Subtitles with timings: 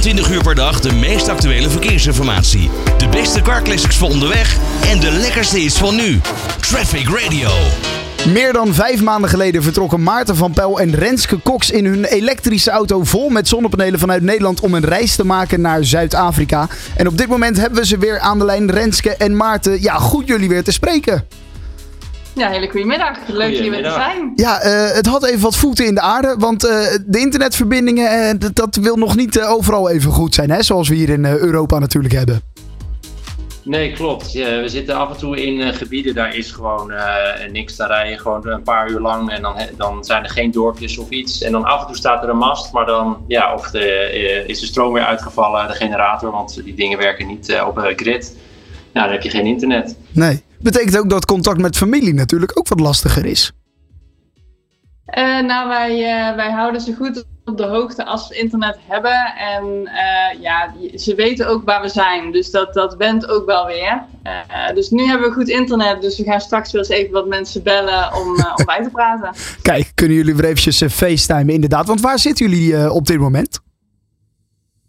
[0.00, 2.70] 24 uur per dag de meest actuele verkeersinformatie.
[2.98, 6.20] De beste carclassics voor onderweg en de lekkerste hits van nu.
[6.60, 7.48] Traffic Radio.
[8.32, 12.70] Meer dan vijf maanden geleden vertrokken Maarten van Pel en Renske Cox in hun elektrische
[12.70, 16.68] auto vol met zonnepanelen vanuit Nederland om een reis te maken naar Zuid-Afrika.
[16.96, 19.82] En op dit moment hebben we ze weer aan de lijn, Renske en Maarten.
[19.82, 21.24] Ja, goed jullie weer te spreken.
[22.34, 23.18] Ja, hele goedemiddag.
[23.26, 24.32] Leuk hier weer te zijn.
[24.34, 26.70] Ja, uh, het had even wat voeten in de aarde, want uh,
[27.06, 31.08] de internetverbindingen, uh, dat wil nog niet overal even goed zijn, hè, zoals we hier
[31.08, 32.40] in Europa natuurlijk hebben.
[33.64, 34.32] Nee, klopt.
[34.32, 36.92] Ja, we zitten af en toe in gebieden, daar is gewoon
[37.52, 37.76] niks.
[37.76, 41.08] Daar rijden gewoon een paar uur lang en dan, dan zijn er geen dorpjes of
[41.08, 41.42] iets.
[41.42, 44.60] En dan af en toe staat er een mast, maar dan ja, of de, is
[44.60, 48.36] de stroom weer uitgevallen, de generator, want die dingen werken niet op een grid.
[48.92, 49.96] Nou, dan heb je geen internet.
[50.12, 50.42] Nee.
[50.62, 53.52] Betekent ook dat contact met familie natuurlijk ook wat lastiger is.
[55.18, 59.34] Uh, nou, wij, uh, wij houden ze goed op de hoogte als we internet hebben.
[59.36, 62.32] En uh, ja, ze weten ook waar we zijn.
[62.32, 64.02] Dus dat, dat went ook wel weer.
[64.74, 66.02] dus nu hebben we goed internet.
[66.02, 69.30] Dus we gaan straks wel eens even wat mensen bellen om, om bij te praten.
[69.62, 71.86] Kijk, kunnen jullie weer eventjes facetimen inderdaad.
[71.86, 73.60] Want waar zitten jullie op dit moment?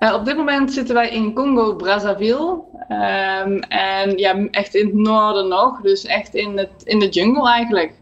[0.00, 2.62] Uh, op dit moment zitten wij in Congo, Brazzaville.
[2.88, 5.80] Um, en ja, echt in het noorden nog.
[5.80, 7.92] Dus echt in, het, in de jungle eigenlijk.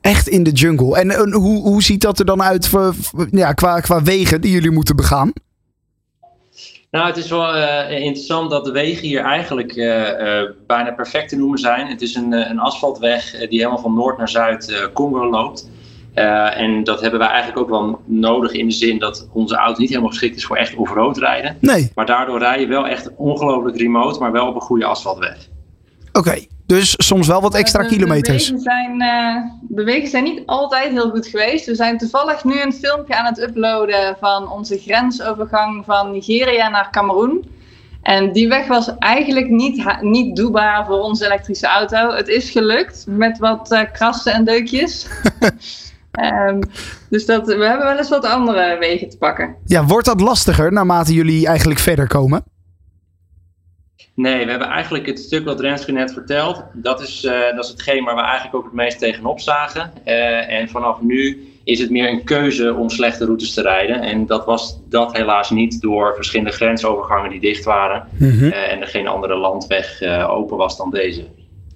[0.00, 0.96] Echt in de jungle.
[0.96, 2.94] En, en hoe, hoe ziet dat er dan uit voor,
[3.30, 5.32] ja, qua, qua wegen die jullie moeten begaan?
[6.90, 11.28] Nou, het is wel uh, interessant dat de wegen hier eigenlijk uh, uh, bijna perfect
[11.28, 11.86] te noemen zijn.
[11.86, 15.68] Het is een, een asfaltweg die helemaal van noord naar zuid Congo loopt.
[16.14, 19.80] Uh, en dat hebben wij eigenlijk ook wel nodig in de zin dat onze auto
[19.80, 21.56] niet helemaal geschikt is voor echt off-road rijden.
[21.60, 21.90] Nee.
[21.94, 25.48] Maar daardoor rij je wel echt ongelooflijk remote, maar wel op een goede asfaltweg.
[26.12, 28.46] Oké, dus soms wel wat extra de, kilometers.
[28.46, 29.36] De wegen, zijn, uh,
[29.68, 31.66] de wegen zijn niet altijd heel goed geweest.
[31.66, 36.90] We zijn toevallig nu een filmpje aan het uploaden van onze grensovergang van Nigeria naar
[36.90, 37.44] Cameroen.
[38.02, 42.10] En die weg was eigenlijk niet, niet doelbaar voor onze elektrische auto.
[42.10, 45.06] Het is gelukt met wat uh, krassen en deukjes.
[46.20, 46.60] Um,
[47.10, 49.56] dus dat, we hebben wel eens wat andere wegen te pakken.
[49.64, 52.44] Ja, wordt dat lastiger naarmate jullie eigenlijk verder komen?
[54.14, 56.64] Nee, we hebben eigenlijk het stuk wat Renske net vertelt.
[56.72, 59.92] Dat is, uh, dat is hetgeen waar we eigenlijk ook het meest tegenop zagen.
[60.06, 64.00] Uh, en vanaf nu is het meer een keuze om slechte routes te rijden.
[64.00, 68.08] En dat was dat helaas niet door verschillende grensovergangen die dicht waren.
[68.18, 68.44] Mm -hmm.
[68.44, 71.24] uh, en er geen andere landweg open was dan deze.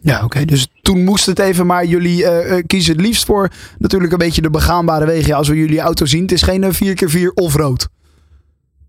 [0.01, 0.45] Ja, oké.
[0.45, 4.43] Dus toen moest het even, maar jullie uh, kiezen het liefst voor natuurlijk een beetje
[4.43, 5.29] de begaanbare wegen.
[5.29, 7.89] Ja, als we jullie auto zien, het is geen 4x4 off-road.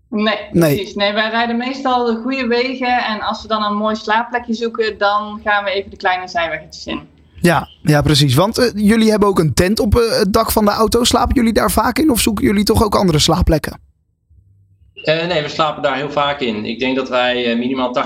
[0.08, 0.94] Nee, nee, precies.
[0.94, 3.04] Nee, wij rijden meestal de goede wegen.
[3.04, 6.86] En als we dan een mooi slaapplekje zoeken, dan gaan we even de kleine zijweggetjes
[6.86, 7.00] in.
[7.40, 8.34] Ja, ja precies.
[8.34, 11.04] Want uh, jullie hebben ook een tent op uh, het dak van de auto.
[11.04, 13.89] Slapen jullie daar vaak in of zoeken jullie toch ook andere slaapplekken?
[15.04, 16.64] Uh, nee, we slapen daar heel vaak in.
[16.64, 17.96] Ik denk dat wij uh, minimaal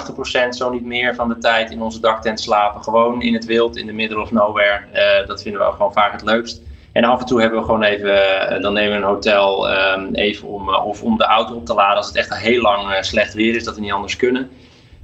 [0.47, 2.83] 80% zo niet meer van de tijd in onze daktent slapen.
[2.83, 4.81] Gewoon in het wild, in de middle of nowhere.
[4.95, 6.63] Uh, dat vinden we gewoon vaak het leukst.
[6.93, 10.49] En af en toe hebben we gewoon even, dan nemen we een hotel um, even
[10.49, 13.55] om, of om de auto op te laden als het echt heel lang slecht weer
[13.55, 14.49] is, dat we niet anders kunnen.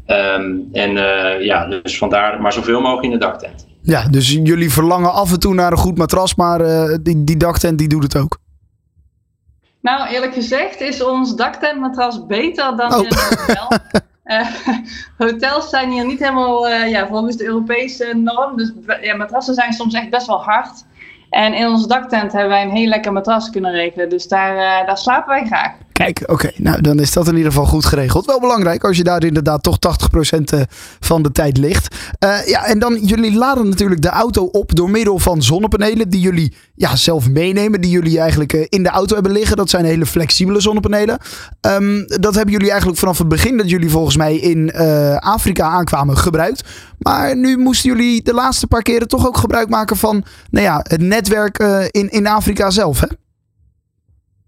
[0.07, 0.93] Um, en
[1.45, 3.67] ja, dus vandaar, maar zoveel mogelijk in de daktent.
[3.83, 6.59] Ja, dus jullie verlangen af en toe naar een goed matras, maar
[7.03, 8.40] die, die daktent die doet het ook.
[9.80, 12.98] Nou, eerlijk gezegd is ons daktentmatras beter dan oh.
[12.98, 13.78] in een hotel.
[14.24, 14.46] uh,
[15.26, 18.56] hotels zijn hier niet helemaal uh, ja, volgens de Europese norm.
[18.56, 20.84] Dus ja, matrassen zijn soms echt best wel hard.
[21.30, 24.08] En in onze daktent hebben wij een heel lekker matras kunnen regelen.
[24.08, 25.72] Dus daar, uh, daar slapen wij graag.
[26.00, 26.50] Kijk, oké.
[26.56, 28.27] Nou, dan is dat in ieder geval goed geregeld.
[28.27, 30.61] Wel belangrijk als je daar inderdaad toch 80%
[31.00, 31.94] van de tijd ligt.
[32.25, 36.21] Uh, ja, en dan, jullie laden natuurlijk de auto op door middel van zonnepanelen die
[36.21, 37.81] jullie ja, zelf meenemen.
[37.81, 39.56] Die jullie eigenlijk uh, in de auto hebben liggen.
[39.56, 41.19] Dat zijn hele flexibele zonnepanelen.
[41.60, 44.72] Um, dat hebben jullie eigenlijk vanaf het begin dat jullie volgens mij in
[45.21, 46.65] Afrika aankwamen gebruikt.
[46.99, 50.81] Maar nu moesten jullie de laatste paar keren toch ook gebruik maken van nou ja,
[50.83, 51.59] het netwerk
[51.91, 53.06] in, in Afrika zelf, hè?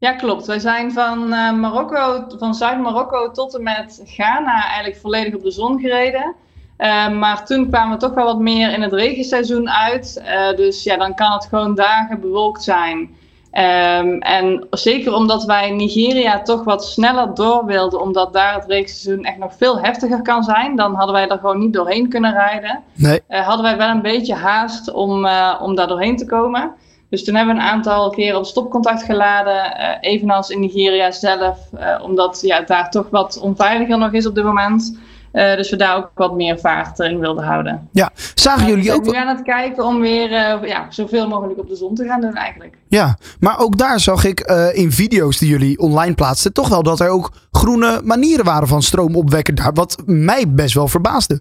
[0.03, 0.47] Ja, klopt.
[0.47, 5.51] Wij zijn van uh, Marokko, van Zuid-Marokko tot en met Ghana eigenlijk volledig op de
[5.51, 6.35] zon gereden.
[6.79, 10.23] Uh, maar toen kwamen we toch wel wat meer in het regenseizoen uit.
[10.25, 12.99] Uh, dus ja, dan kan het gewoon dagen bewolkt zijn.
[12.99, 19.25] Um, en zeker omdat wij Nigeria toch wat sneller door wilden, omdat daar het regenseizoen
[19.25, 22.83] echt nog veel heftiger kan zijn, dan hadden wij er gewoon niet doorheen kunnen rijden.
[22.95, 23.21] Nee.
[23.29, 25.27] hadden wij wel een beetje haast om,
[25.61, 26.75] om daar doorheen te komen.
[27.13, 31.59] Dus toen hebben we een aantal keren op stopcontact geladen, uh, evenals in Nigeria zelf,
[31.75, 34.99] uh, omdat ja, het daar toch wat onveiliger nog is op dit moment.
[35.33, 37.89] Uh, dus we daar ook wat meer vaart in wilden houden.
[37.93, 39.05] Ja, zagen jullie ook...
[39.05, 40.31] We zijn aan het kijken om weer
[40.67, 42.77] ja, zoveel mogelijk op de zon te gaan doen eigenlijk.
[42.89, 44.41] Ja, maar ook daar zag ik
[44.73, 46.53] in video's die jullie online plaatsten...
[46.53, 49.73] toch wel dat er ook groene manieren waren van stroom opwekken daar.
[49.73, 51.41] Wat mij best wel verbaasde.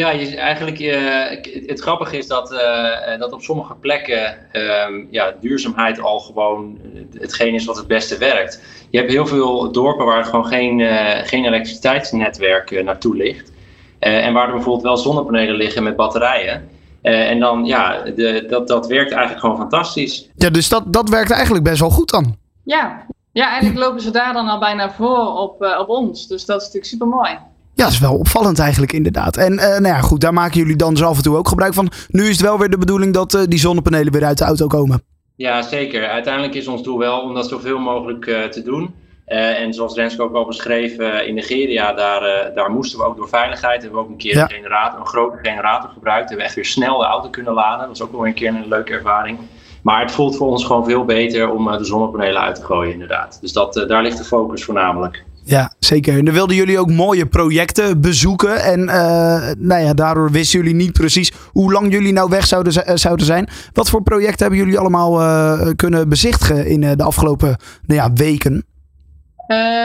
[0.00, 5.34] Ja, je, eigenlijk uh, het grappige is dat, uh, dat op sommige plekken uh, ja,
[5.40, 6.78] duurzaamheid al gewoon
[7.18, 8.62] hetgeen is wat het beste werkt.
[8.90, 10.80] Je hebt heel veel dorpen waar gewoon geen,
[11.26, 13.52] geen elektriciteitsnetwerk naartoe ligt.
[13.98, 16.68] en waar er bijvoorbeeld wel zonnepanelen liggen met batterijen.
[17.02, 20.28] en dan, ja, de, dat, dat werkt eigenlijk gewoon fantastisch.
[20.34, 22.36] Ja, dus dat, dat werkt eigenlijk best wel goed dan.
[22.64, 26.26] Ja, ja eigenlijk lopen ze daar dan al bijna voor op, op ons.
[26.26, 27.38] Dus dat is natuurlijk super mooi.
[27.80, 29.36] Ja, dat is wel opvallend eigenlijk inderdaad.
[29.36, 31.74] En uh, nou ja, goed, daar maken jullie dan dus af en toe ook gebruik
[31.74, 31.90] van.
[32.08, 34.66] Nu is het wel weer de bedoeling dat uh, die zonnepanelen weer uit de auto
[34.66, 35.02] komen.
[35.36, 36.08] Ja, zeker.
[36.08, 38.94] Uiteindelijk is ons doel wel om dat zoveel mogelijk uh, te doen.
[39.24, 43.82] en zoals Renske ook al beschreef, in Nigeria, daar, daar moesten we ook door veiligheid.
[43.82, 44.42] Hebben we ook een keer ja.
[44.42, 46.28] een, generator, een grote generator gebruikt.
[46.28, 47.78] Hebben we echt weer snel de auto kunnen laden.
[47.78, 49.38] Dat was ook wel een keer een leuke ervaring.
[49.82, 53.38] Maar het voelt voor ons gewoon veel beter om de zonnepanelen uit te gooien, inderdaad.
[53.40, 55.24] Dus dat, daar ligt de focus voornamelijk.
[55.44, 56.18] Ja, zeker.
[56.18, 58.62] En dan wilden jullie ook mooie projecten bezoeken.
[58.62, 62.98] En uh, nou ja, daardoor wisten jullie niet precies hoe lang jullie nou weg zouden,
[62.98, 63.48] zouden zijn.
[63.72, 67.56] Wat voor projecten hebben jullie allemaal uh, kunnen bezichtigen in de afgelopen
[67.86, 68.64] nou ja, weken?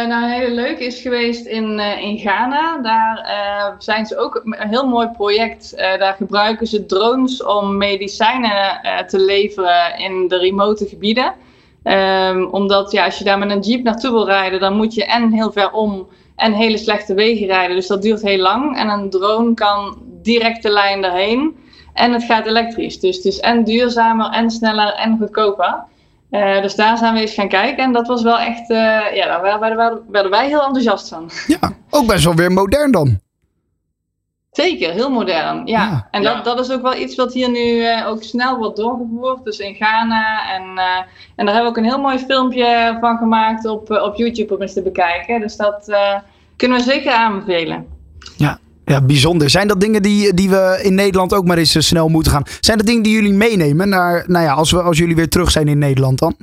[0.07, 2.81] nou, een hele leuke is geweest in, in Ghana.
[2.81, 5.73] Daar zijn ze ook een heel mooi project.
[5.75, 11.33] daar gebruiken ze drones om medicijnen te leveren in de remote gebieden.
[11.87, 15.05] Um, omdat ja, als je daar met een jeep naartoe wil rijden, dan moet je
[15.05, 17.75] en heel ver om en hele slechte wegen rijden.
[17.75, 18.77] Dus dat duurt heel lang.
[18.77, 21.55] En een drone kan direct de lijn erheen.
[21.93, 22.99] En het gaat elektrisch.
[22.99, 25.83] Dus het is en duurzamer en sneller en goedkoper.
[26.31, 27.83] Uh, dus daar zijn we eens gaan kijken.
[27.83, 29.59] En dat was wel echt, uh, ja, daar
[30.11, 31.29] werden wij heel enthousiast van.
[31.47, 33.19] Ja, ook best wel weer modern dan.
[34.55, 35.67] Zeker, heel modern.
[35.67, 36.07] Ja.
[36.11, 39.43] en dat, dat is ook wel iets wat hier nu uh, ook snel wordt doorgevoerd.
[39.43, 40.53] Dus in Ghana.
[40.55, 40.97] En, uh,
[41.35, 44.55] en daar hebben we ook een heel mooi filmpje van gemaakt op, uh, op YouTube
[44.55, 45.39] om eens te bekijken.
[45.39, 45.91] Dus dat
[46.55, 47.85] kunnen we zeker aanbevelen.
[48.37, 48.59] Ja.
[48.85, 49.49] Ja, bijzonder.
[49.49, 52.43] Zijn dat dingen die, die we in Nederland ook maar eens snel moeten gaan?
[52.59, 55.51] Zijn dat dingen die jullie meenemen naar, nou ja, als, we, als jullie weer terug
[55.51, 56.35] zijn in Nederland dan?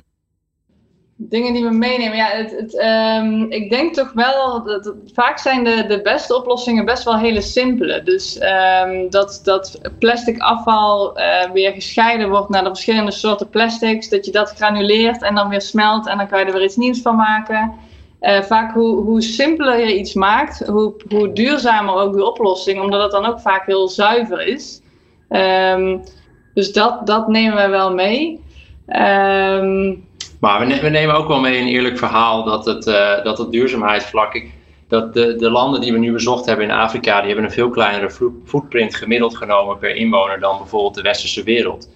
[1.28, 2.16] Dingen die we meenemen.
[2.16, 2.74] Ja, het, het,
[3.22, 7.40] um, ik denk toch wel dat, vaak zijn de, de beste oplossingen best wel hele
[7.40, 8.02] simpele.
[8.02, 8.40] Dus
[8.84, 14.08] um, dat, dat plastic afval uh, weer gescheiden wordt naar de verschillende soorten plastics.
[14.08, 16.76] Dat je dat granuleert en dan weer smelt en dan kan je er weer iets
[16.76, 17.72] nieuws van maken.
[18.20, 23.02] Uh, vaak hoe, hoe simpeler je iets maakt, hoe, hoe duurzamer ook de oplossing, omdat
[23.02, 24.80] het dan ook vaak heel zuiver is.
[25.28, 26.02] Um,
[26.54, 28.40] dus dat, dat nemen wij wel mee.
[28.88, 30.10] Um,
[30.42, 33.50] maar we, we, nemen ook wel mee een eerlijk verhaal dat het, uh, dat het
[33.50, 34.42] duurzaamheidsvlak.
[34.88, 37.70] Dat de, de landen die we nu bezocht hebben in Afrika, die hebben een veel
[37.70, 41.88] kleinere footprint gemiddeld genomen per inwoner dan bijvoorbeeld de westerse wereld.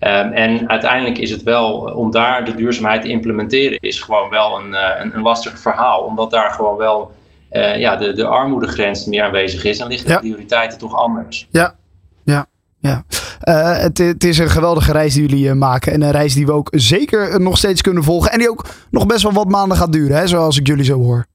[0.00, 4.58] Um, en uiteindelijk is het wel, om daar de duurzaamheid te implementeren, is gewoon wel
[4.58, 6.00] een, uh, een, een, lastig verhaal.
[6.00, 7.12] Omdat daar gewoon wel
[7.52, 11.48] uh, ja, de, de armoedegrens meer aanwezig is en liggen de prioriteiten toch anders.
[11.50, 11.76] Ja,
[12.24, 12.46] ja.
[12.80, 13.04] Ja,
[13.50, 15.92] het, het, is een geweldige reis die jullie uh, maken.
[15.92, 18.32] En een reis die we ook zeker nog steeds kunnen volgen.
[18.32, 20.98] En die ook nog best wel wat maanden gaat duren, hè, zoals ik jullie zo
[20.98, 21.26] hoor.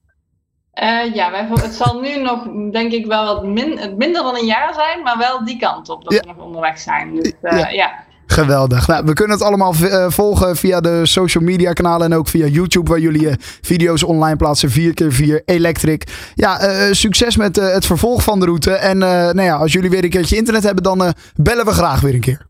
[0.82, 4.46] Uh, ja, wij, het zal nu nog, denk ik, wel wat min, minder dan een
[4.46, 6.20] jaar zijn, maar wel die kant op dat ja.
[6.20, 7.14] we nog onderweg zijn.
[7.14, 7.68] Dus ja.
[7.68, 8.06] ja.
[8.32, 8.86] Geweldig.
[8.86, 12.46] Nou, we kunnen het allemaal uh, volgen via de social media kanalen en ook via
[12.46, 14.70] YouTube, waar jullie uh, video's online plaatsen.
[14.70, 16.04] 4x4 Electric.
[16.34, 18.72] Ja, uh, succes met het vervolg van de route.
[18.72, 22.14] En nou ja, als jullie weer een keertje internet hebben, dan bellen we graag weer
[22.14, 22.46] een keer.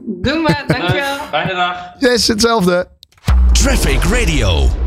[0.00, 1.16] Doen we, dankjewel.
[1.30, 1.76] Fijne dag.
[1.98, 2.88] Yes, hetzelfde.
[3.52, 4.81] Traffic Radio.